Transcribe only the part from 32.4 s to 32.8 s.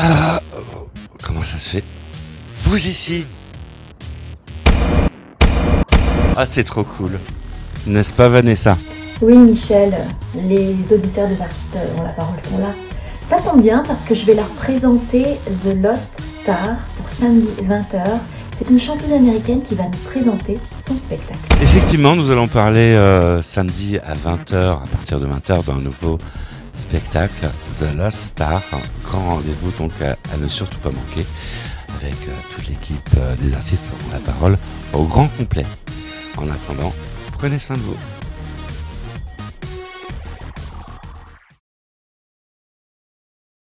toute